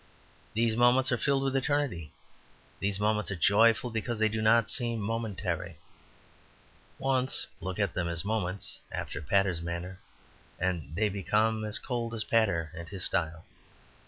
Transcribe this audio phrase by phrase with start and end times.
[0.55, 2.11] These moments are filled with eternity;
[2.79, 5.77] these moments are joyful because they do not seem momentary.
[6.97, 9.99] Once look at them as moments after Pater's manner,
[10.59, 13.45] and they become as cold as Pater and his style.